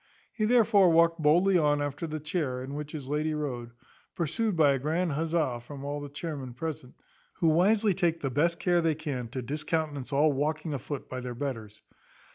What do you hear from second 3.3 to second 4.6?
rode, pursued